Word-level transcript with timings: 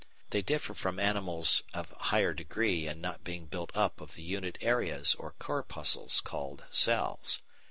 They 0.31 0.41
differ 0.41 0.73
from 0.73 0.99
animals 0.99 1.61
of 1.75 1.91
higher 1.91 2.33
degree 2.33 2.87
in 2.87 3.01
not 3.01 3.23
being 3.23 3.45
built 3.45 3.69
up 3.75 4.01
of 4.01 4.15
the 4.15 4.23
unit 4.23 4.57
areas 4.59 5.13
or 5.13 5.35
corpuscles 5.37 6.21
called 6.21 6.63
cells. 6.71 7.39